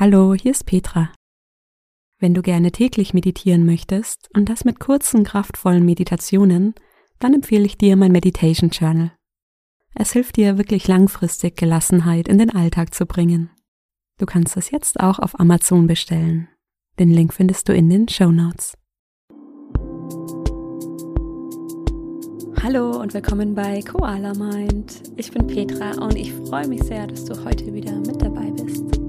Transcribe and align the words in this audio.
Hallo, 0.00 0.32
hier 0.32 0.52
ist 0.52 0.64
Petra. 0.64 1.12
Wenn 2.20 2.32
du 2.32 2.40
gerne 2.40 2.70
täglich 2.70 3.14
meditieren 3.14 3.66
möchtest 3.66 4.30
und 4.32 4.48
das 4.48 4.64
mit 4.64 4.78
kurzen, 4.78 5.24
kraftvollen 5.24 5.84
Meditationen, 5.84 6.76
dann 7.18 7.34
empfehle 7.34 7.64
ich 7.64 7.78
dir 7.78 7.96
mein 7.96 8.12
Meditation 8.12 8.70
Journal. 8.70 9.10
Es 9.96 10.12
hilft 10.12 10.36
dir 10.36 10.56
wirklich 10.56 10.86
langfristig 10.86 11.56
Gelassenheit 11.56 12.28
in 12.28 12.38
den 12.38 12.50
Alltag 12.50 12.94
zu 12.94 13.06
bringen. 13.06 13.50
Du 14.20 14.26
kannst 14.26 14.56
es 14.56 14.70
jetzt 14.70 15.00
auch 15.00 15.18
auf 15.18 15.40
Amazon 15.40 15.88
bestellen. 15.88 16.46
Den 17.00 17.10
Link 17.10 17.34
findest 17.34 17.68
du 17.68 17.74
in 17.74 17.90
den 17.90 18.06
Show 18.06 18.30
Notes. 18.30 18.74
Hallo 22.62 23.00
und 23.00 23.14
willkommen 23.14 23.56
bei 23.56 23.82
Koala 23.82 24.32
Mind. 24.34 25.02
Ich 25.16 25.32
bin 25.32 25.48
Petra 25.48 26.00
und 26.00 26.14
ich 26.14 26.32
freue 26.32 26.68
mich 26.68 26.84
sehr, 26.84 27.08
dass 27.08 27.24
du 27.24 27.44
heute 27.44 27.74
wieder 27.74 27.96
mit 27.96 28.22
dabei 28.22 28.52
bist. 28.52 29.07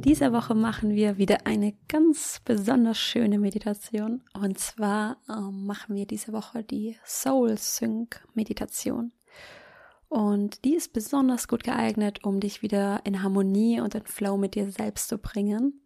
In 0.00 0.04
dieser 0.04 0.32
Woche 0.32 0.54
machen 0.54 0.94
wir 0.94 1.18
wieder 1.18 1.46
eine 1.46 1.74
ganz 1.86 2.40
besonders 2.42 2.96
schöne 2.96 3.38
Meditation. 3.38 4.22
Und 4.32 4.58
zwar 4.58 5.18
äh, 5.28 5.38
machen 5.52 5.94
wir 5.94 6.06
diese 6.06 6.32
Woche 6.32 6.64
die 6.64 6.96
Soul 7.04 7.58
Sync 7.58 8.26
Meditation. 8.32 9.12
Und 10.08 10.64
die 10.64 10.74
ist 10.74 10.94
besonders 10.94 11.48
gut 11.48 11.64
geeignet, 11.64 12.24
um 12.24 12.40
dich 12.40 12.62
wieder 12.62 13.02
in 13.04 13.22
Harmonie 13.22 13.82
und 13.82 13.94
in 13.94 14.06
Flow 14.06 14.38
mit 14.38 14.54
dir 14.54 14.70
selbst 14.70 15.06
zu 15.10 15.18
bringen. 15.18 15.82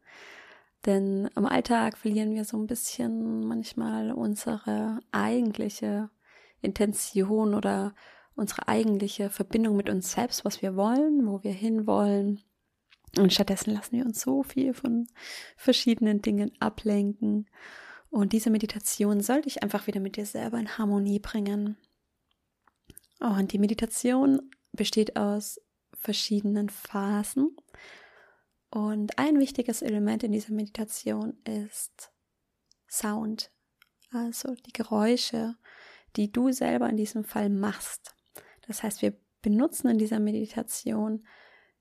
Denn 0.86 1.28
im 1.34 1.44
Alltag 1.44 1.98
verlieren 1.98 2.36
wir 2.36 2.44
so 2.44 2.56
ein 2.56 2.68
bisschen 2.68 3.44
manchmal 3.44 4.12
unsere 4.12 5.00
eigentliche 5.10 6.08
Intention 6.62 7.52
oder 7.52 7.96
unsere 8.36 8.68
eigentliche 8.68 9.28
Verbindung 9.28 9.74
mit 9.74 9.90
uns 9.90 10.12
selbst, 10.12 10.44
was 10.44 10.62
wir 10.62 10.76
wollen, 10.76 11.26
wo 11.26 11.42
wir 11.42 11.52
hinwollen 11.52 12.44
und 13.18 13.32
stattdessen 13.32 13.72
lassen 13.74 13.96
wir 13.96 14.04
uns 14.04 14.20
so 14.20 14.42
viel 14.42 14.74
von 14.74 15.06
verschiedenen 15.56 16.22
Dingen 16.22 16.52
ablenken. 16.60 17.48
Und 18.10 18.32
diese 18.32 18.50
Meditation 18.50 19.20
soll 19.20 19.42
dich 19.42 19.62
einfach 19.62 19.86
wieder 19.86 20.00
mit 20.00 20.16
dir 20.16 20.26
selber 20.26 20.58
in 20.58 20.78
Harmonie 20.78 21.18
bringen. 21.18 21.76
und 23.20 23.52
die 23.52 23.58
Meditation 23.58 24.50
besteht 24.72 25.16
aus 25.16 25.60
verschiedenen 25.92 26.68
Phasen. 26.68 27.56
Und 28.70 29.18
ein 29.18 29.38
wichtiges 29.38 29.82
Element 29.82 30.24
in 30.24 30.32
dieser 30.32 30.52
Meditation 30.52 31.38
ist 31.44 32.12
Sound, 32.88 33.50
also 34.10 34.54
die 34.54 34.72
Geräusche, 34.72 35.56
die 36.16 36.30
du 36.30 36.52
selber 36.52 36.88
in 36.88 36.96
diesem 36.96 37.24
Fall 37.24 37.50
machst. 37.50 38.14
Das 38.66 38.82
heißt, 38.82 39.02
wir 39.02 39.16
benutzen 39.42 39.88
in 39.88 39.98
dieser 39.98 40.20
Meditation 40.20 41.26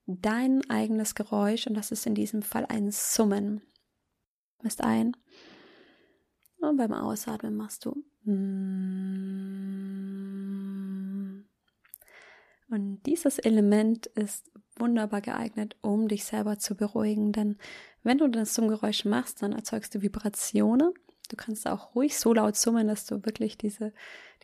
dein 0.06 0.70
eigenes 0.70 1.16
Geräusch 1.16 1.68
und 1.68 1.76
das 1.76 1.92
ist 1.92 2.06
in 2.06 2.16
diesem 2.16 2.42
Fall 2.42 2.66
ein 2.68 2.92
Summen. 2.92 3.62
Du 4.58 4.64
misst 4.64 4.82
ein 4.82 5.16
und 6.60 6.78
beim 6.78 6.94
Ausatmen 6.94 7.56
machst 7.56 7.86
du 7.86 8.04
und 12.74 13.02
dieses 13.06 13.38
Element 13.38 14.08
ist 14.08 14.50
wunderbar 14.78 15.22
geeignet, 15.22 15.76
um 15.82 16.08
dich 16.08 16.24
selber 16.26 16.58
zu 16.58 16.76
beruhigen, 16.76 17.32
denn 17.32 17.58
wenn 18.02 18.18
du 18.18 18.28
das 18.28 18.56
Summgeräusch 18.56 19.06
machst, 19.06 19.42
dann 19.42 19.54
erzeugst 19.54 19.94
du 19.94 20.02
Vibrationen. 20.02 20.94
Du 21.30 21.36
kannst 21.36 21.68
auch 21.68 21.96
ruhig 21.96 22.18
so 22.18 22.34
laut 22.34 22.56
summen, 22.56 22.88
dass 22.88 23.06
du 23.06 23.26
wirklich 23.26 23.58
diese, 23.58 23.94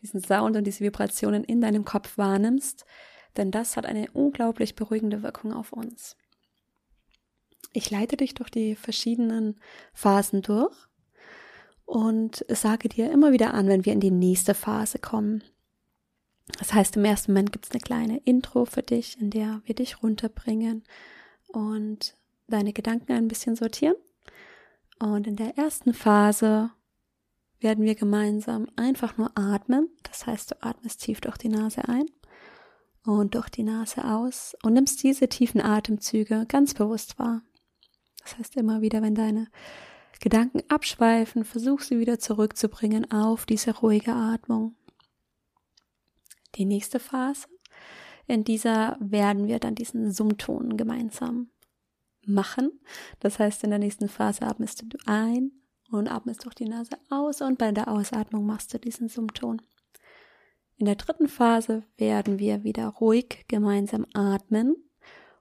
diesen 0.00 0.22
Sound 0.22 0.56
und 0.56 0.64
diese 0.64 0.84
Vibrationen 0.84 1.44
in 1.44 1.60
deinem 1.60 1.84
Kopf 1.84 2.16
wahrnimmst 2.16 2.86
denn 3.36 3.50
das 3.50 3.76
hat 3.76 3.86
eine 3.86 4.10
unglaublich 4.12 4.74
beruhigende 4.74 5.22
Wirkung 5.22 5.52
auf 5.52 5.72
uns. 5.72 6.16
Ich 7.72 7.90
leite 7.90 8.16
dich 8.16 8.34
durch 8.34 8.50
die 8.50 8.74
verschiedenen 8.74 9.60
Phasen 9.92 10.42
durch 10.42 10.74
und 11.84 12.44
sage 12.48 12.88
dir 12.88 13.10
immer 13.10 13.32
wieder 13.32 13.54
an, 13.54 13.68
wenn 13.68 13.84
wir 13.84 13.92
in 13.92 14.00
die 14.00 14.10
nächste 14.10 14.54
Phase 14.54 14.98
kommen. 14.98 15.44
Das 16.58 16.72
heißt, 16.74 16.96
im 16.96 17.04
ersten 17.04 17.32
Moment 17.32 17.52
gibt 17.52 17.66
es 17.66 17.70
eine 17.70 17.80
kleine 17.80 18.18
Intro 18.24 18.64
für 18.64 18.82
dich, 18.82 19.20
in 19.20 19.30
der 19.30 19.62
wir 19.64 19.74
dich 19.74 20.02
runterbringen 20.02 20.82
und 21.46 22.16
deine 22.48 22.72
Gedanken 22.72 23.12
ein 23.12 23.28
bisschen 23.28 23.54
sortieren. 23.54 23.94
Und 24.98 25.28
in 25.28 25.36
der 25.36 25.56
ersten 25.56 25.94
Phase 25.94 26.70
werden 27.60 27.84
wir 27.84 27.94
gemeinsam 27.94 28.66
einfach 28.74 29.16
nur 29.16 29.30
atmen. 29.36 29.88
Das 30.02 30.26
heißt, 30.26 30.50
du 30.50 30.62
atmest 30.62 31.02
tief 31.02 31.20
durch 31.20 31.38
die 31.38 31.48
Nase 31.48 31.88
ein 31.88 32.06
und 33.18 33.34
durch 33.34 33.48
die 33.48 33.64
Nase 33.64 34.04
aus 34.04 34.56
und 34.62 34.74
nimmst 34.74 35.02
diese 35.02 35.28
tiefen 35.28 35.60
Atemzüge 35.60 36.46
ganz 36.46 36.74
bewusst 36.74 37.18
wahr. 37.18 37.42
Das 38.22 38.38
heißt 38.38 38.56
immer 38.56 38.82
wieder, 38.82 39.02
wenn 39.02 39.16
deine 39.16 39.48
Gedanken 40.20 40.62
abschweifen, 40.68 41.44
versuch 41.44 41.80
sie 41.80 41.98
wieder 41.98 42.20
zurückzubringen 42.20 43.10
auf 43.10 43.46
diese 43.46 43.76
ruhige 43.78 44.12
Atmung. 44.12 44.76
Die 46.54 46.64
nächste 46.64 47.00
Phase, 47.00 47.48
in 48.28 48.44
dieser 48.44 48.96
werden 49.00 49.48
wir 49.48 49.58
dann 49.58 49.74
diesen 49.74 50.12
Summton 50.12 50.76
gemeinsam 50.76 51.50
machen. 52.24 52.70
Das 53.18 53.40
heißt, 53.40 53.64
in 53.64 53.70
der 53.70 53.78
nächsten 53.80 54.08
Phase 54.08 54.42
atmest 54.42 54.82
du 54.82 54.98
ein 55.06 55.50
und 55.90 56.06
atmest 56.06 56.44
durch 56.44 56.54
die 56.54 56.68
Nase 56.68 56.96
aus 57.08 57.40
und 57.40 57.58
bei 57.58 57.72
der 57.72 57.88
Ausatmung 57.88 58.46
machst 58.46 58.72
du 58.72 58.78
diesen 58.78 59.08
Summton. 59.08 59.62
In 60.80 60.86
der 60.86 60.96
dritten 60.96 61.28
Phase 61.28 61.82
werden 61.98 62.38
wir 62.38 62.64
wieder 62.64 62.86
ruhig 62.88 63.44
gemeinsam 63.48 64.06
atmen 64.14 64.76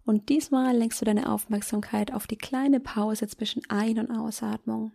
und 0.03 0.27
diesmal 0.27 0.75
lenkst 0.75 0.99
du 0.99 1.05
deine 1.05 1.31
Aufmerksamkeit 1.31 2.13
auf 2.13 2.27
die 2.27 2.37
kleine 2.37 2.81
Pause 2.81 3.25
zwischen 3.29 3.61
Ein- 3.69 3.99
und 3.99 4.11
Ausatmung. 4.11 4.91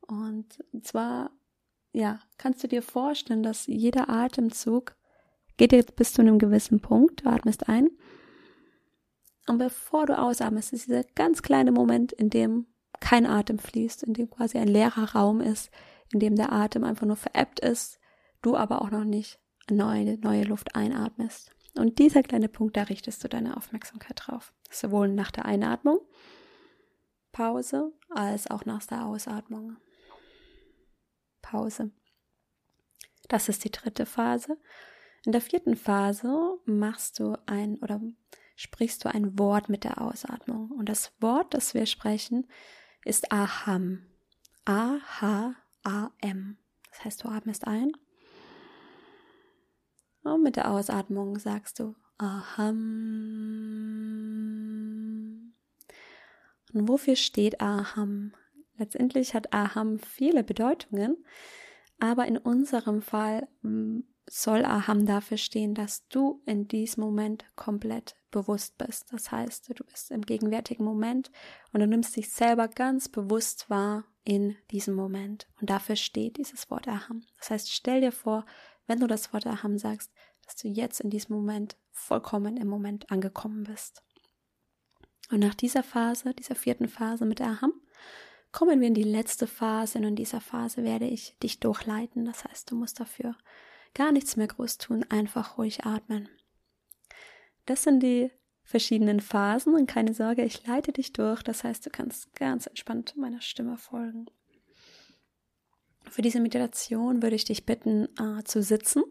Und 0.00 0.64
zwar, 0.80 1.30
ja, 1.92 2.20
kannst 2.38 2.64
du 2.64 2.68
dir 2.68 2.80
vorstellen, 2.80 3.42
dass 3.42 3.66
jeder 3.66 4.08
Atemzug 4.08 4.96
geht 5.58 5.72
jetzt 5.72 5.94
bis 5.94 6.14
zu 6.14 6.22
einem 6.22 6.38
gewissen 6.38 6.80
Punkt, 6.80 7.22
du 7.22 7.28
atmest 7.28 7.68
ein. 7.68 7.90
Und 9.46 9.58
bevor 9.58 10.06
du 10.06 10.18
ausatmest, 10.18 10.72
ist 10.72 10.86
dieser 10.86 11.04
ganz 11.14 11.42
kleine 11.42 11.70
Moment, 11.70 12.14
in 12.14 12.30
dem 12.30 12.66
kein 12.98 13.26
Atem 13.26 13.58
fließt, 13.58 14.04
in 14.04 14.14
dem 14.14 14.30
quasi 14.30 14.56
ein 14.56 14.68
leerer 14.68 15.12
Raum 15.14 15.42
ist, 15.42 15.70
in 16.14 16.18
dem 16.18 16.34
der 16.34 16.50
Atem 16.50 16.82
einfach 16.82 17.06
nur 17.06 17.16
veräppt 17.16 17.60
ist, 17.60 18.00
du 18.44 18.56
aber 18.56 18.82
auch 18.82 18.90
noch 18.90 19.04
nicht 19.04 19.38
neue, 19.70 20.18
neue 20.18 20.44
Luft 20.44 20.74
einatmest. 20.74 21.50
Und 21.76 21.98
dieser 21.98 22.22
kleine 22.22 22.48
Punkt, 22.48 22.76
da 22.76 22.84
richtest 22.84 23.24
du 23.24 23.28
deine 23.28 23.56
Aufmerksamkeit 23.56 24.22
drauf. 24.24 24.52
Sowohl 24.70 25.08
nach 25.08 25.30
der 25.30 25.44
Einatmung, 25.44 25.98
Pause, 27.32 27.92
als 28.10 28.48
auch 28.50 28.64
nach 28.64 28.84
der 28.86 29.06
Ausatmung. 29.06 29.76
Pause. 31.42 31.90
Das 33.28 33.48
ist 33.48 33.64
die 33.64 33.72
dritte 33.72 34.06
Phase. 34.06 34.56
In 35.24 35.32
der 35.32 35.40
vierten 35.40 35.76
Phase 35.76 36.58
machst 36.64 37.18
du 37.18 37.36
ein 37.46 37.78
oder 37.78 38.00
sprichst 38.56 39.04
du 39.04 39.08
ein 39.08 39.38
Wort 39.38 39.68
mit 39.68 39.82
der 39.84 40.00
Ausatmung. 40.00 40.70
Und 40.70 40.88
das 40.88 41.12
Wort, 41.20 41.54
das 41.54 41.74
wir 41.74 41.86
sprechen, 41.86 42.46
ist 43.04 43.32
Aham. 43.32 44.06
A-H-A-M. 44.66 46.56
Das 46.90 47.04
heißt, 47.04 47.24
du 47.24 47.28
atmest 47.28 47.66
ein 47.66 47.92
und 50.24 50.42
mit 50.42 50.56
der 50.56 50.70
Ausatmung 50.70 51.38
sagst 51.38 51.78
du 51.78 51.94
Aham. 52.18 52.72
Und 56.72 56.88
wofür 56.88 57.16
steht 57.16 57.60
Aham? 57.60 58.32
Letztendlich 58.76 59.34
hat 59.34 59.52
Aham 59.52 59.98
viele 59.98 60.42
Bedeutungen, 60.42 61.24
aber 62.00 62.26
in 62.26 62.38
unserem 62.38 63.02
Fall 63.02 63.46
hm, 63.62 64.04
soll 64.28 64.64
Aham 64.64 65.06
dafür 65.06 65.36
stehen, 65.36 65.74
dass 65.74 66.08
du 66.08 66.42
in 66.46 66.66
diesem 66.66 67.04
Moment 67.04 67.44
komplett 67.56 68.16
bewusst 68.30 68.78
bist. 68.78 69.12
Das 69.12 69.30
heißt, 69.30 69.68
du 69.78 69.84
bist 69.84 70.10
im 70.10 70.22
gegenwärtigen 70.22 70.84
Moment 70.84 71.30
und 71.72 71.80
du 71.80 71.86
nimmst 71.86 72.16
dich 72.16 72.30
selber 72.30 72.68
ganz 72.68 73.08
bewusst 73.08 73.70
wahr 73.70 74.04
in 74.24 74.56
diesem 74.70 74.94
Moment. 74.94 75.46
Und 75.60 75.70
dafür 75.70 75.96
steht 75.96 76.38
dieses 76.38 76.70
Wort 76.70 76.88
Aham. 76.88 77.22
Das 77.38 77.50
heißt, 77.50 77.72
stell 77.72 78.00
dir 78.00 78.12
vor, 78.12 78.44
wenn 78.86 79.00
du 79.00 79.06
das 79.06 79.32
Wort 79.32 79.46
Aham 79.46 79.78
sagst, 79.78 80.10
dass 80.44 80.56
du 80.56 80.68
jetzt 80.68 81.00
in 81.00 81.10
diesem 81.10 81.36
Moment 81.36 81.76
vollkommen 81.90 82.56
im 82.56 82.68
Moment 82.68 83.10
angekommen 83.10 83.64
bist. 83.64 84.02
Und 85.30 85.40
nach 85.40 85.54
dieser 85.54 85.82
Phase, 85.82 86.34
dieser 86.34 86.54
vierten 86.54 86.88
Phase 86.88 87.24
mit 87.24 87.40
Aham, 87.40 87.72
kommen 88.52 88.80
wir 88.80 88.88
in 88.88 88.94
die 88.94 89.02
letzte 89.02 89.46
Phase 89.46 89.98
und 89.98 90.04
in 90.04 90.16
dieser 90.16 90.40
Phase 90.40 90.84
werde 90.84 91.06
ich 91.06 91.36
dich 91.42 91.60
durchleiten. 91.60 92.24
Das 92.24 92.44
heißt, 92.44 92.70
du 92.70 92.76
musst 92.76 93.00
dafür 93.00 93.36
gar 93.94 94.12
nichts 94.12 94.36
mehr 94.36 94.46
groß 94.46 94.78
tun, 94.78 95.04
einfach 95.08 95.58
ruhig 95.58 95.84
atmen. 95.84 96.28
Das 97.66 97.82
sind 97.82 98.00
die 98.00 98.30
verschiedenen 98.62 99.20
Phasen 99.20 99.74
und 99.74 99.86
keine 99.86 100.14
Sorge, 100.14 100.44
ich 100.44 100.66
leite 100.66 100.92
dich 100.92 101.12
durch. 101.12 101.42
Das 101.42 101.64
heißt, 101.64 101.84
du 101.86 101.90
kannst 101.90 102.34
ganz 102.34 102.66
entspannt 102.66 103.16
meiner 103.16 103.40
Stimme 103.40 103.76
folgen. 103.76 104.26
Für 106.08 106.22
diese 106.22 106.40
Meditation 106.40 107.22
würde 107.22 107.36
ich 107.36 107.44
dich 107.44 107.66
bitten, 107.66 108.08
äh, 108.18 108.44
zu 108.44 108.62
sitzen. 108.62 109.02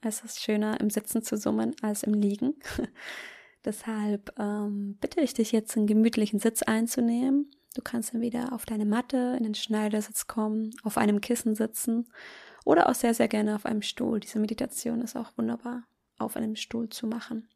Es 0.00 0.22
ist 0.22 0.40
schöner 0.40 0.80
im 0.80 0.90
Sitzen 0.90 1.22
zu 1.22 1.36
summen 1.36 1.74
als 1.82 2.04
im 2.04 2.14
Liegen. 2.14 2.54
Deshalb 3.64 4.32
ähm, 4.38 4.96
bitte 5.00 5.20
ich 5.20 5.34
dich 5.34 5.50
jetzt 5.50 5.76
einen 5.76 5.88
gemütlichen 5.88 6.38
Sitz 6.38 6.62
einzunehmen. 6.62 7.50
Du 7.74 7.82
kannst 7.82 8.14
dann 8.14 8.20
wieder 8.20 8.52
auf 8.52 8.64
deine 8.64 8.86
Matte 8.86 9.34
in 9.36 9.44
den 9.44 9.54
Schneidersitz 9.54 10.26
kommen, 10.26 10.70
auf 10.84 10.98
einem 10.98 11.20
Kissen 11.20 11.54
sitzen 11.54 12.08
oder 12.64 12.88
auch 12.88 12.94
sehr, 12.94 13.12
sehr 13.12 13.28
gerne 13.28 13.56
auf 13.56 13.66
einem 13.66 13.82
Stuhl. 13.82 14.20
Diese 14.20 14.38
Meditation 14.38 15.00
ist 15.00 15.16
auch 15.16 15.36
wunderbar 15.36 15.84
auf 16.18 16.36
einem 16.36 16.54
Stuhl 16.54 16.88
zu 16.88 17.06
machen. 17.06 17.48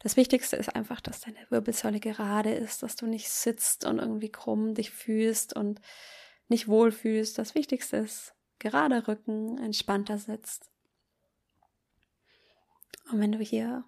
Das 0.00 0.18
Wichtigste 0.18 0.56
ist 0.56 0.74
einfach, 0.74 1.00
dass 1.00 1.20
deine 1.20 1.38
Wirbelsäule 1.48 1.98
gerade 1.98 2.52
ist, 2.52 2.82
dass 2.82 2.94
du 2.94 3.06
nicht 3.06 3.30
sitzt 3.30 3.86
und 3.86 3.98
irgendwie 3.98 4.30
krumm 4.30 4.74
dich 4.74 4.90
fühlst 4.90 5.56
und 5.56 5.80
nicht 6.48 6.68
wohl 6.68 6.92
fühlst. 6.92 7.38
Das 7.38 7.54
Wichtigste 7.54 7.96
ist 7.96 8.34
gerade 8.58 9.08
Rücken, 9.08 9.56
entspannter 9.56 10.18
sitzt. 10.18 10.70
Und 13.10 13.20
wenn 13.20 13.32
du 13.32 13.38
hier 13.38 13.84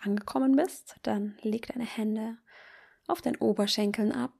angekommen 0.00 0.56
bist, 0.56 0.96
dann 1.02 1.36
leg 1.42 1.66
deine 1.66 1.84
Hände 1.84 2.38
auf 3.06 3.20
deinen 3.22 3.36
Oberschenkeln 3.36 4.12
ab. 4.12 4.32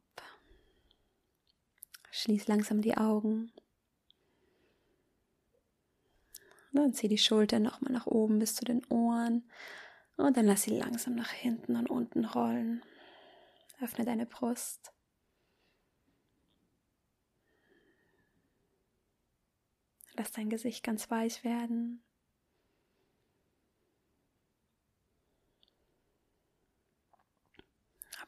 Schließ 2.10 2.46
langsam 2.46 2.82
die 2.82 2.96
Augen. 2.96 3.52
Und 6.72 6.80
dann 6.80 6.92
zieh 6.94 7.08
die 7.08 7.19
Schultern 7.19 7.62
nochmal 7.62 7.92
nach 7.92 8.06
oben 8.06 8.38
bis 8.38 8.54
zu 8.54 8.64
den 8.64 8.84
Ohren. 8.86 9.48
Und 10.16 10.36
dann 10.36 10.46
lass 10.46 10.62
sie 10.62 10.70
langsam 10.70 11.14
nach 11.14 11.30
hinten 11.30 11.76
und 11.76 11.90
unten 11.90 12.24
rollen. 12.24 12.82
Öffne 13.80 14.04
deine 14.04 14.26
Brust. 14.26 14.92
Lass 20.14 20.32
dein 20.32 20.50
Gesicht 20.50 20.84
ganz 20.84 21.10
weich 21.10 21.42
werden. 21.44 22.02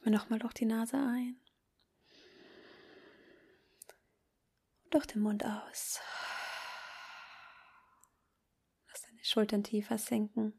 Atme 0.05 0.11
nochmal 0.15 0.39
durch 0.39 0.53
die 0.53 0.65
Nase 0.65 0.97
ein. 0.97 1.39
Und 4.83 4.93
durch 4.93 5.07
den 5.07 5.21
Mund 5.21 5.43
aus. 5.43 5.99
Lass 8.87 9.01
deine 9.01 9.23
Schultern 9.23 9.63
tiefer 9.63 9.97
sinken. 9.97 10.53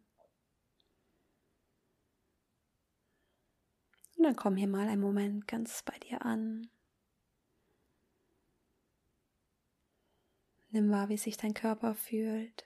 Und 4.16 4.24
dann 4.24 4.34
komm 4.34 4.56
hier 4.56 4.66
mal 4.66 4.88
einen 4.88 5.00
Moment 5.00 5.46
ganz 5.46 5.84
bei 5.84 5.96
dir 6.00 6.24
an. 6.24 6.68
Nimm 10.70 10.90
wahr, 10.90 11.08
wie 11.08 11.18
sich 11.18 11.36
dein 11.36 11.54
Körper 11.54 11.94
fühlt. 11.94 12.64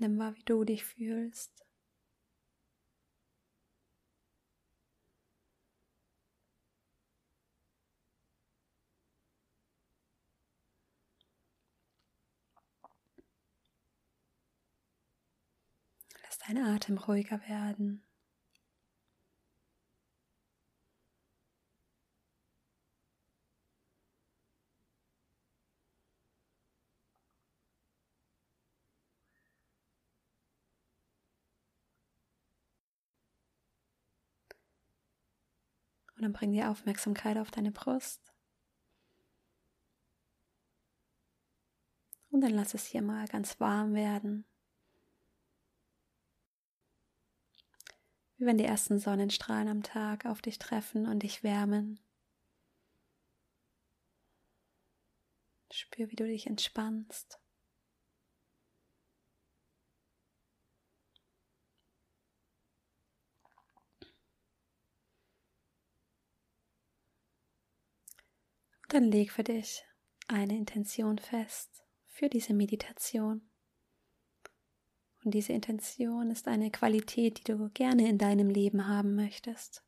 Nimm 0.00 0.18
wahr, 0.18 0.34
wie 0.34 0.42
du 0.44 0.64
dich 0.64 0.82
fühlst. 0.82 1.52
Lass 16.22 16.38
deinen 16.38 16.64
Atem 16.64 16.96
ruhiger 16.96 17.40
werden. 17.46 18.02
Und 36.20 36.24
dann 36.24 36.32
bring 36.34 36.52
die 36.52 36.62
Aufmerksamkeit 36.62 37.38
auf 37.38 37.50
deine 37.50 37.72
Brust. 37.72 38.20
Und 42.28 42.42
dann 42.42 42.50
lass 42.50 42.74
es 42.74 42.84
hier 42.84 43.00
mal 43.00 43.26
ganz 43.26 43.58
warm 43.58 43.94
werden. 43.94 44.44
Wie 48.36 48.44
wenn 48.44 48.58
die 48.58 48.66
ersten 48.66 48.98
Sonnenstrahlen 48.98 49.68
am 49.68 49.82
Tag 49.82 50.26
auf 50.26 50.42
dich 50.42 50.58
treffen 50.58 51.06
und 51.06 51.22
dich 51.22 51.42
wärmen. 51.42 51.98
Spür, 55.72 56.10
wie 56.10 56.16
du 56.16 56.26
dich 56.26 56.46
entspannst. 56.46 57.39
Dann 68.92 69.04
leg 69.04 69.30
für 69.30 69.44
dich 69.44 69.84
eine 70.28 70.56
Intention 70.56 71.18
fest 71.18 71.84
für 72.06 72.28
diese 72.28 72.54
Meditation. 72.54 73.50
Und 75.24 75.32
diese 75.32 75.52
Intention 75.52 76.30
ist 76.30 76.48
eine 76.48 76.70
Qualität, 76.70 77.38
die 77.38 77.52
du 77.52 77.68
gerne 77.70 78.08
in 78.08 78.18
deinem 78.18 78.48
Leben 78.48 78.86
haben 78.86 79.14
möchtest. 79.14 79.84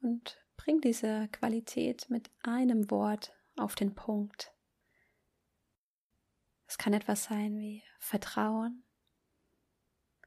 Und 0.00 0.38
bring 0.56 0.80
diese 0.80 1.28
Qualität 1.28 2.08
mit 2.08 2.30
einem 2.42 2.90
Wort 2.90 3.34
auf 3.56 3.74
den 3.74 3.94
Punkt. 3.94 4.52
Es 6.66 6.78
kann 6.78 6.92
etwas 6.92 7.24
sein 7.24 7.58
wie 7.58 7.82
Vertrauen, 7.98 8.84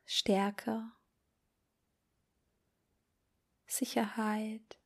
Stärke, 0.06 0.92
Sicherheit, 3.66 4.79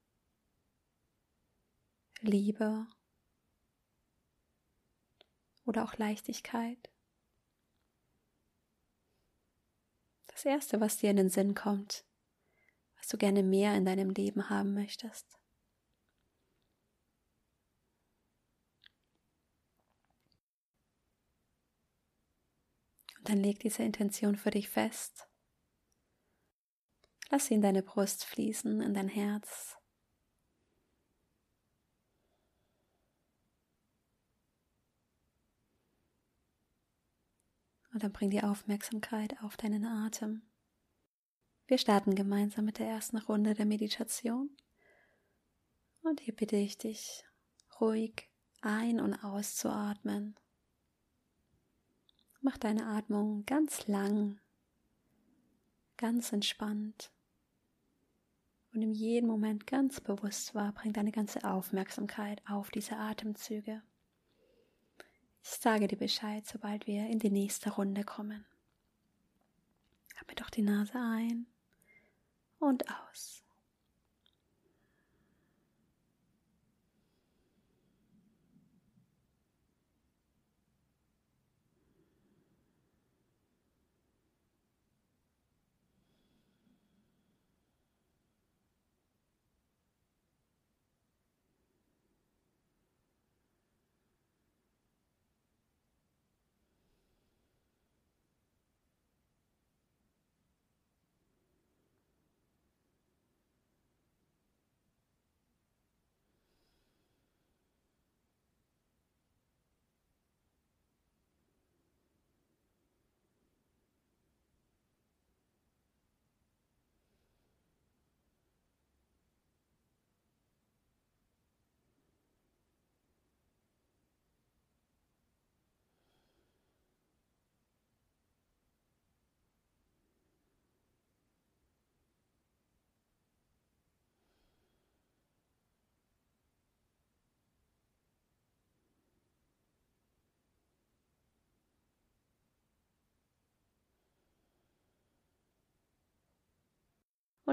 Liebe 2.23 2.87
oder 5.65 5.83
auch 5.83 5.97
Leichtigkeit. 5.97 6.89
Das 10.27 10.45
Erste, 10.45 10.81
was 10.81 10.97
dir 10.97 11.11
in 11.11 11.17
den 11.17 11.29
Sinn 11.29 11.53
kommt, 11.53 12.05
was 12.97 13.07
du 13.07 13.17
gerne 13.17 13.43
mehr 13.43 13.75
in 13.75 13.85
deinem 13.85 14.09
Leben 14.09 14.49
haben 14.49 14.73
möchtest. 14.73 15.27
Und 23.17 23.29
dann 23.29 23.37
leg 23.37 23.59
diese 23.59 23.83
Intention 23.83 24.35
für 24.35 24.51
dich 24.51 24.69
fest. 24.69 25.27
Lass 27.29 27.47
sie 27.47 27.53
in 27.53 27.61
deine 27.61 27.83
Brust 27.83 28.25
fließen, 28.25 28.81
in 28.81 28.93
dein 28.93 29.07
Herz. 29.07 29.77
Und 37.93 38.03
dann 38.03 38.11
bring 38.11 38.31
die 38.31 38.43
Aufmerksamkeit 38.43 39.41
auf 39.43 39.55
deinen 39.55 39.85
Atem. 39.85 40.41
Wir 41.67 41.77
starten 41.77 42.15
gemeinsam 42.15 42.65
mit 42.65 42.79
der 42.79 42.87
ersten 42.87 43.17
Runde 43.17 43.53
der 43.53 43.65
Meditation. 43.65 44.49
Und 46.01 46.19
hier 46.19 46.35
bitte 46.35 46.55
ich 46.55 46.77
dich, 46.77 47.23
ruhig 47.79 48.29
ein- 48.61 48.99
und 48.99 49.13
auszuatmen. 49.23 50.35
Mach 52.41 52.57
deine 52.57 52.87
Atmung 52.87 53.45
ganz 53.45 53.87
lang, 53.87 54.41
ganz 55.95 56.33
entspannt 56.33 57.13
und 58.73 58.81
in 58.81 58.91
jedem 58.91 59.29
Moment 59.29 59.67
ganz 59.67 60.01
bewusst 60.01 60.55
wahr. 60.55 60.73
Bring 60.73 60.93
deine 60.93 61.11
ganze 61.11 61.43
Aufmerksamkeit 61.43 62.41
auf 62.49 62.71
diese 62.71 62.97
Atemzüge. 62.97 63.83
Ich 65.43 65.49
sage 65.49 65.87
dir 65.87 65.97
Bescheid, 65.97 66.45
sobald 66.45 66.87
wir 66.87 67.07
in 67.07 67.19
die 67.19 67.29
nächste 67.29 67.71
Runde 67.71 68.03
kommen. 68.03 68.45
Atme 70.19 70.35
doch 70.35 70.49
die 70.49 70.61
Nase 70.61 70.97
ein 70.97 71.47
und 72.59 72.85
aus. 72.89 73.42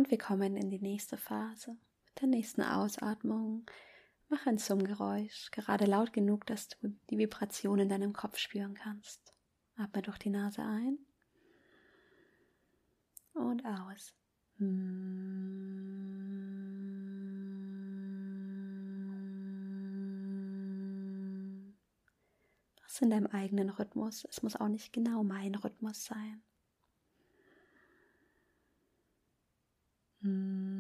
Und 0.00 0.11
wir 0.11 0.16
kommen 0.16 0.57
in 0.57 0.71
die 0.71 0.80
nächste 0.80 1.19
Phase. 1.19 1.73
Mit 1.73 2.23
der 2.23 2.28
nächsten 2.28 2.62
Ausatmung 2.62 3.66
mach 4.30 4.47
ein 4.47 4.57
Summgeräusch, 4.57 5.50
gerade 5.50 5.85
laut 5.85 6.14
genug, 6.14 6.47
dass 6.47 6.69
du 6.69 6.97
die 7.11 7.19
Vibration 7.19 7.80
in 7.80 7.90
deinem 7.90 8.14
Kopf 8.14 8.38
spüren 8.38 8.73
kannst. 8.73 9.35
Atme 9.76 10.00
durch 10.00 10.16
die 10.16 10.30
Nase 10.30 10.62
ein 10.62 10.97
und 13.35 13.62
aus. 13.66 14.14
Was 22.85 23.02
in 23.02 23.11
deinem 23.11 23.26
eigenen 23.26 23.69
Rhythmus. 23.69 24.26
Es 24.30 24.42
muss 24.42 24.57
auch 24.57 24.69
nicht 24.69 24.95
genau 24.95 25.23
mein 25.25 25.54
Rhythmus 25.57 26.07
sein. 26.07 26.42
嗯。 30.30 30.79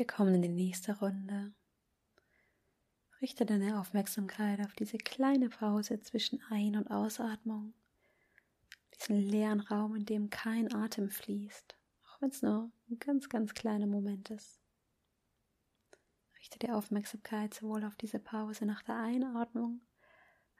Wir 0.00 0.06
kommen 0.06 0.36
in 0.36 0.40
die 0.40 0.48
nächste 0.48 0.98
Runde. 0.98 1.52
Richte 3.20 3.44
deine 3.44 3.78
Aufmerksamkeit 3.78 4.58
auf 4.64 4.72
diese 4.72 4.96
kleine 4.96 5.50
Pause 5.50 6.00
zwischen 6.00 6.40
Ein- 6.48 6.76
und 6.76 6.90
Ausatmung, 6.90 7.74
diesen 8.94 9.18
leeren 9.18 9.60
Raum, 9.60 9.94
in 9.94 10.06
dem 10.06 10.30
kein 10.30 10.72
Atem 10.72 11.10
fließt, 11.10 11.76
auch 12.06 12.22
wenn 12.22 12.30
es 12.30 12.40
nur 12.40 12.72
ein 12.88 12.98
ganz, 12.98 13.28
ganz 13.28 13.52
kleiner 13.52 13.86
Moment 13.86 14.30
ist. 14.30 14.62
Richte 16.38 16.58
die 16.58 16.70
Aufmerksamkeit 16.70 17.52
sowohl 17.52 17.84
auf 17.84 17.96
diese 17.96 18.20
Pause 18.20 18.64
nach 18.64 18.82
der 18.82 18.96
Einatmung 18.96 19.82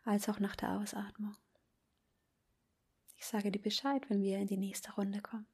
als 0.04 0.28
auch 0.28 0.38
nach 0.38 0.54
der 0.54 0.73
Ausatmung. 0.73 1.35
Ich 3.16 3.25
sage 3.25 3.50
dir 3.50 3.62
Bescheid, 3.62 4.04
wenn 4.11 4.20
wir 4.20 4.37
in 4.37 4.49
die 4.49 4.59
nächste 4.59 4.92
Runde 4.92 5.23
kommen. 5.23 5.47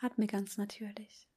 Atme 0.00 0.26
ganz 0.26 0.56
natürlich. 0.56 1.28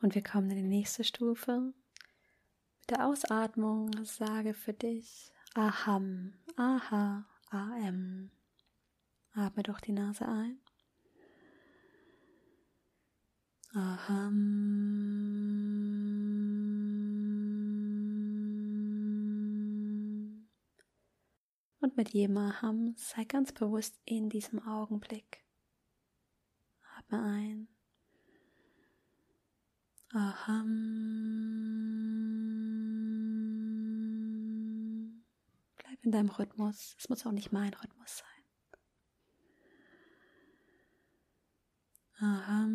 Und 0.00 0.14
wir 0.14 0.22
kommen 0.22 0.50
in 0.50 0.56
die 0.56 0.62
nächste 0.62 1.04
Stufe. 1.04 1.72
Mit 2.80 2.90
der 2.90 3.06
Ausatmung 3.06 3.90
sage 4.04 4.54
für 4.54 4.72
dich 4.72 5.32
Aham, 5.54 6.34
Aha, 6.56 7.26
AM. 7.50 8.30
Atme 9.32 9.62
durch 9.62 9.80
die 9.80 9.92
Nase 9.92 10.26
ein. 10.26 10.60
Aham. 13.74 14.68
Und 21.80 21.96
mit 21.96 22.10
jedem 22.10 22.36
Aham 22.36 22.94
sei 22.96 23.24
ganz 23.24 23.52
bewusst 23.52 23.98
in 24.04 24.28
diesem 24.28 24.60
Augenblick. 24.66 25.44
Atme 26.96 27.22
ein. 27.22 27.68
Aham. 30.14 30.68
Bleib 35.76 36.02
in 36.04 36.12
deinem 36.12 36.30
Rhythmus. 36.30 36.94
Es 36.98 37.08
muss 37.08 37.26
auch 37.26 37.32
nicht 37.32 37.52
mein 37.52 37.74
Rhythmus 37.74 38.18
sein. 38.18 38.26
Aham. 42.22 42.74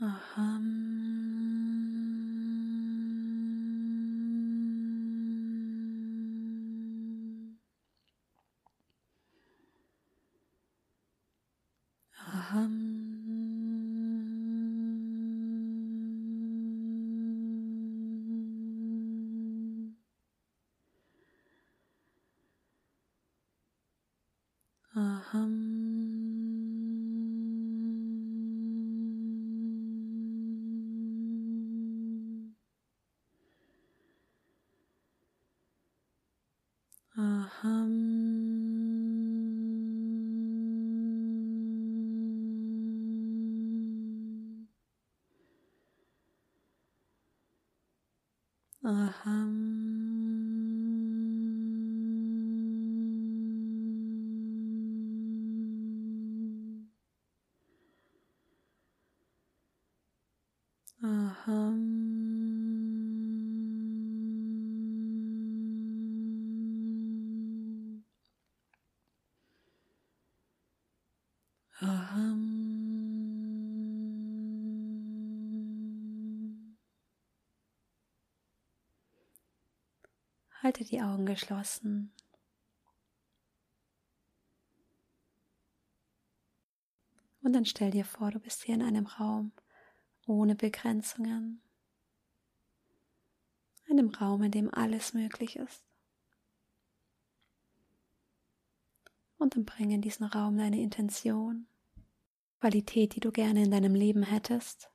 Aham. 0.00 0.75
Uh 48.86 49.10
huh. 49.22 49.35
Halte 80.62 80.84
die 80.84 81.00
Augen 81.00 81.26
geschlossen. 81.26 82.12
Und 87.42 87.52
dann 87.52 87.64
stell 87.64 87.92
dir 87.92 88.04
vor, 88.04 88.32
du 88.32 88.40
bist 88.40 88.64
hier 88.64 88.74
in 88.74 88.82
einem 88.82 89.06
Raum 89.06 89.52
ohne 90.26 90.56
Begrenzungen. 90.56 91.62
Einem 93.88 94.08
Raum, 94.08 94.42
in 94.42 94.50
dem 94.50 94.74
alles 94.74 95.14
möglich 95.14 95.54
ist. 95.54 95.84
Und 99.38 99.54
dann 99.54 99.64
bringe 99.64 99.94
in 99.94 100.02
diesen 100.02 100.26
Raum 100.26 100.58
deine 100.58 100.80
Intention, 100.80 101.68
Qualität, 102.58 103.14
die 103.14 103.20
du 103.20 103.30
gerne 103.30 103.62
in 103.62 103.70
deinem 103.70 103.94
Leben 103.94 104.24
hättest. 104.24 104.90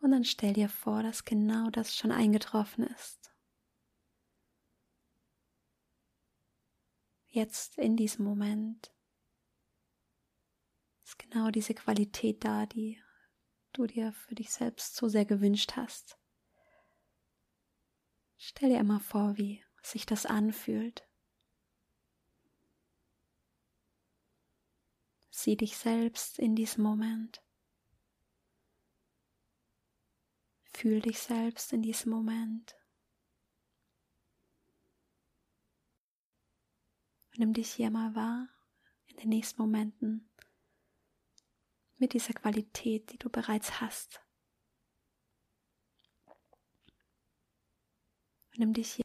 Und 0.00 0.12
dann 0.12 0.24
stell 0.24 0.54
dir 0.54 0.70
vor, 0.70 1.02
dass 1.02 1.26
genau 1.26 1.68
das 1.68 1.94
schon 1.94 2.12
eingetroffen 2.12 2.84
ist. 2.86 3.35
Jetzt 7.36 7.78
in 7.78 7.96
diesem 7.96 8.24
Moment 8.24 8.92
ist 11.04 11.18
genau 11.18 11.50
diese 11.50 11.74
Qualität 11.74 12.44
da, 12.44 12.66
die 12.66 13.00
du 13.72 13.86
dir 13.86 14.12
für 14.12 14.34
dich 14.34 14.50
selbst 14.50 14.96
so 14.96 15.08
sehr 15.08 15.26
gewünscht 15.26 15.76
hast. 15.76 16.18
Stell 18.38 18.70
dir 18.70 18.80
immer 18.80 19.00
vor, 19.00 19.36
wie 19.36 19.62
sich 19.82 20.06
das 20.06 20.26
anfühlt. 20.26 21.06
Sieh 25.30 25.56
dich 25.56 25.76
selbst 25.76 26.38
in 26.38 26.56
diesem 26.56 26.82
Moment. 26.82 27.42
Fühl 30.72 31.00
dich 31.00 31.18
selbst 31.18 31.72
in 31.72 31.82
diesem 31.82 32.10
Moment. 32.12 32.74
Nimm 37.38 37.52
dich 37.52 37.72
hier 37.72 37.90
mal 37.90 38.14
wahr 38.14 38.48
in 39.06 39.16
den 39.16 39.28
nächsten 39.28 39.60
Momenten 39.60 40.30
mit 41.98 42.12
dieser 42.12 42.34
Qualität, 42.34 43.12
die 43.12 43.18
du 43.18 43.30
bereits 43.30 43.80
hast. 43.80 44.20
nimm 48.58 48.72
dich 48.72 48.92
hier, 48.92 49.04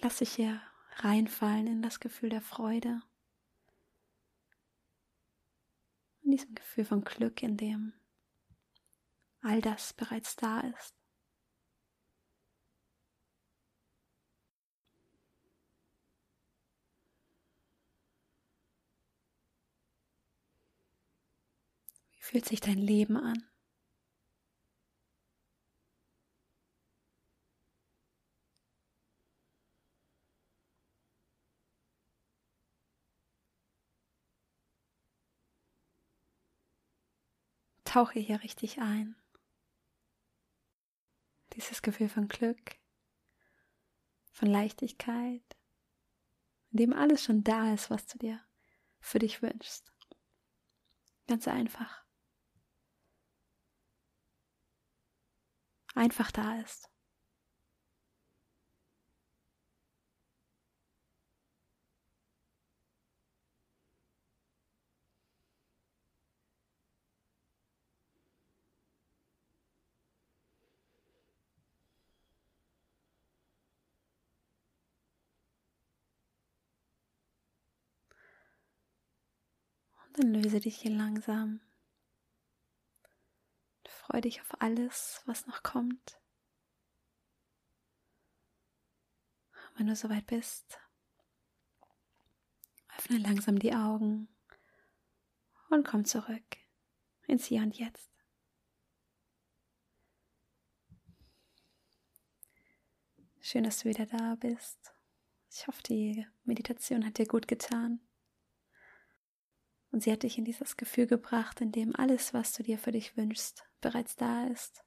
lass 0.00 0.18
dich 0.18 0.34
hier 0.34 0.60
reinfallen 0.96 1.66
in 1.66 1.82
das 1.82 2.00
Gefühl 2.00 2.30
der 2.30 2.42
Freude, 2.42 3.02
in 6.22 6.30
diesem 6.32 6.54
Gefühl 6.54 6.84
von 6.84 7.04
Glück, 7.04 7.42
in 7.42 7.56
dem 7.56 7.92
all 9.40 9.60
das 9.60 9.92
bereits 9.92 10.36
da 10.36 10.60
ist. 10.60 10.94
Fühlt 22.24 22.46
sich 22.46 22.60
dein 22.60 22.78
Leben 22.78 23.18
an? 23.18 23.46
Tauche 37.84 38.18
hier 38.18 38.42
richtig 38.42 38.80
ein. 38.80 39.14
Dieses 41.52 41.82
Gefühl 41.82 42.08
von 42.08 42.26
Glück, 42.26 42.76
von 44.32 44.48
Leichtigkeit, 44.48 45.44
in 46.72 46.78
dem 46.78 46.92
alles 46.94 47.22
schon 47.22 47.44
da 47.44 47.74
ist, 47.74 47.90
was 47.90 48.06
du 48.06 48.18
dir 48.18 48.40
für 48.98 49.18
dich 49.18 49.42
wünschst. 49.42 49.92
Ganz 51.28 51.46
einfach. 51.46 52.03
Einfach 55.94 56.30
da 56.30 56.60
ist. 56.60 56.88
Dann 80.16 80.32
löse 80.32 80.60
dich 80.60 80.76
hier 80.76 80.92
langsam 80.92 81.60
Freu 84.06 84.20
dich 84.20 84.42
auf 84.42 84.60
alles, 84.60 85.22
was 85.24 85.46
noch 85.46 85.62
kommt. 85.62 86.20
Wenn 89.76 89.86
du 89.86 89.96
soweit 89.96 90.26
bist, 90.26 90.78
öffne 92.98 93.16
langsam 93.16 93.58
die 93.58 93.72
Augen 93.72 94.28
und 95.70 95.86
komm 95.86 96.04
zurück 96.04 96.44
ins 97.26 97.46
Hier 97.46 97.62
und 97.62 97.78
Jetzt. 97.78 98.10
Schön, 103.40 103.64
dass 103.64 103.78
du 103.78 103.88
wieder 103.88 104.04
da 104.04 104.34
bist. 104.34 104.92
Ich 105.50 105.66
hoffe, 105.66 105.82
die 105.82 106.26
Meditation 106.44 107.06
hat 107.06 107.16
dir 107.16 107.26
gut 107.26 107.48
getan. 107.48 108.00
Und 109.94 110.02
sie 110.02 110.10
hat 110.10 110.24
dich 110.24 110.38
in 110.38 110.44
dieses 110.44 110.76
Gefühl 110.76 111.06
gebracht, 111.06 111.60
in 111.60 111.70
dem 111.70 111.94
alles, 111.94 112.34
was 112.34 112.52
du 112.52 112.64
dir 112.64 112.78
für 112.78 112.90
dich 112.90 113.16
wünschst, 113.16 113.64
bereits 113.80 114.16
da 114.16 114.48
ist. 114.48 114.82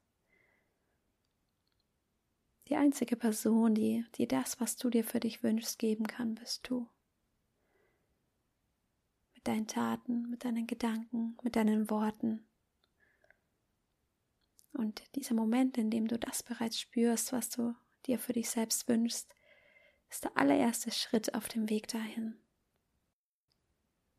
Die 2.68 2.76
einzige 2.76 3.16
Person, 3.16 3.74
die, 3.74 4.04
die 4.16 4.28
das, 4.28 4.60
was 4.60 4.76
du 4.76 4.90
dir 4.90 5.04
für 5.04 5.18
dich 5.18 5.42
wünschst, 5.42 5.78
geben 5.78 6.06
kann, 6.06 6.34
bist 6.34 6.68
du. 6.68 6.90
Mit 9.32 9.48
deinen 9.48 9.66
Taten, 9.66 10.28
mit 10.28 10.44
deinen 10.44 10.66
Gedanken, 10.66 11.38
mit 11.42 11.56
deinen 11.56 11.88
Worten. 11.88 12.46
Und 14.72 15.02
dieser 15.14 15.34
Moment, 15.34 15.78
in 15.78 15.88
dem 15.88 16.06
du 16.06 16.18
das 16.18 16.42
bereits 16.42 16.78
spürst, 16.78 17.32
was 17.32 17.48
du 17.48 17.74
dir 18.04 18.18
für 18.18 18.34
dich 18.34 18.50
selbst 18.50 18.86
wünschst, 18.88 19.34
ist 20.10 20.24
der 20.24 20.36
allererste 20.36 20.90
Schritt 20.90 21.34
auf 21.34 21.48
dem 21.48 21.70
Weg 21.70 21.88
dahin. 21.88 22.38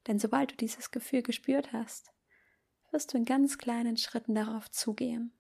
Denn 0.10 0.18
sobald 0.18 0.52
du 0.52 0.56
dieses 0.56 0.90
Gefühl 0.90 1.22
gespürt 1.22 1.72
hast, 1.72 2.12
wirst 2.90 3.14
du 3.14 3.18
in 3.18 3.26
ganz 3.26 3.60
kleinen 3.60 3.96
Schritten 3.96 4.34
darauf 4.34 4.72
zugehen. 4.72 5.32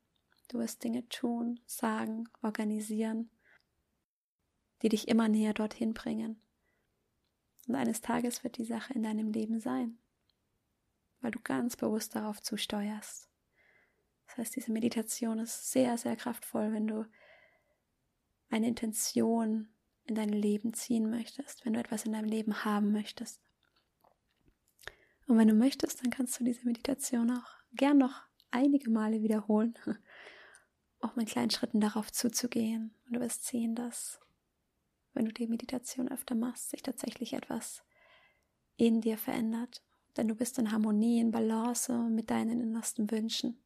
Du 0.47 0.59
wirst 0.59 0.83
Dinge 0.83 1.09
tun, 1.09 1.59
sagen, 1.65 2.29
organisieren, 2.43 3.31
die 4.83 4.89
dich 4.89 5.07
immer 5.07 5.27
näher 5.27 5.55
dorthin 5.55 5.95
bringen. 5.95 6.39
Und 7.67 7.73
eines 7.73 8.01
Tages 8.01 8.43
wird 8.43 8.57
die 8.57 8.65
Sache 8.65 8.93
in 8.93 9.01
deinem 9.01 9.31
Leben 9.31 9.59
sein, 9.59 9.97
weil 11.21 11.31
du 11.31 11.39
ganz 11.39 11.75
bewusst 11.75 12.13
darauf 12.13 12.39
zusteuerst. 12.39 13.27
Das 14.27 14.37
heißt, 14.37 14.55
diese 14.55 14.71
Meditation 14.71 15.39
ist 15.39 15.71
sehr, 15.71 15.97
sehr 15.97 16.15
kraftvoll, 16.15 16.71
wenn 16.73 16.85
du 16.85 17.07
eine 18.51 18.67
Intention 18.67 19.73
in 20.03 20.13
dein 20.13 20.29
Leben 20.29 20.75
ziehen 20.75 21.09
möchtest, 21.09 21.65
wenn 21.65 21.73
du 21.73 21.79
etwas 21.79 22.05
in 22.05 22.13
deinem 22.13 22.29
Leben 22.29 22.63
haben 22.65 22.91
möchtest. 22.91 23.48
Und 25.29 25.37
wenn 25.37 25.47
du 25.47 25.53
möchtest, 25.53 26.03
dann 26.03 26.09
kannst 26.09 26.39
du 26.39 26.43
diese 26.43 26.65
Meditation 26.65 27.29
auch 27.29 27.45
gern 27.73 27.99
noch 27.99 28.23
einige 28.49 28.89
Male 28.89 29.21
wiederholen, 29.21 29.75
auch 31.01 31.15
mit 31.15 31.29
kleinen 31.29 31.51
Schritten 31.51 31.79
darauf 31.79 32.11
zuzugehen. 32.11 32.95
Und 33.05 33.15
du 33.15 33.19
wirst 33.19 33.45
sehen, 33.45 33.75
dass, 33.75 34.19
wenn 35.13 35.25
du 35.25 35.31
die 35.31 35.45
Meditation 35.45 36.09
öfter 36.09 36.33
machst, 36.33 36.71
sich 36.71 36.81
tatsächlich 36.81 37.33
etwas 37.33 37.83
in 38.75 39.01
dir 39.01 39.19
verändert. 39.19 39.83
Denn 40.17 40.27
du 40.27 40.33
bist 40.33 40.57
in 40.57 40.71
Harmonie, 40.71 41.19
in 41.19 41.29
Balance 41.29 41.93
mit 42.09 42.31
deinen 42.31 42.59
innersten 42.59 43.11
Wünschen, 43.11 43.61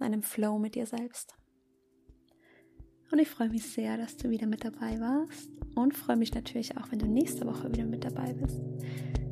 in 0.00 0.06
einem 0.06 0.24
Flow 0.24 0.58
mit 0.58 0.74
dir 0.74 0.86
selbst. 0.86 1.36
Und 3.12 3.20
ich 3.20 3.28
freue 3.28 3.48
mich 3.48 3.62
sehr, 3.62 3.96
dass 3.96 4.16
du 4.16 4.28
wieder 4.28 4.48
mit 4.48 4.64
dabei 4.64 4.98
warst 4.98 5.50
und 5.76 5.96
freue 5.96 6.16
mich 6.16 6.34
natürlich 6.34 6.76
auch, 6.76 6.90
wenn 6.90 6.98
du 6.98 7.06
nächste 7.06 7.46
Woche 7.46 7.70
wieder 7.70 7.84
mit 7.84 8.04
dabei 8.04 8.32
bist. 8.32 8.60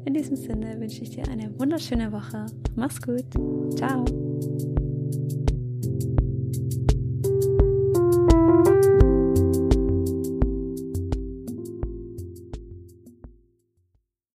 In 0.05 0.15
diesem 0.15 0.37
Sinne 0.37 0.79
wünsche 0.81 1.03
ich 1.03 1.11
dir 1.11 1.29
eine 1.29 1.51
wunderschöne 1.59 2.11
Woche. 2.13 2.47
Mach's 2.75 3.01
gut. 3.01 3.25
Ciao. 3.77 4.05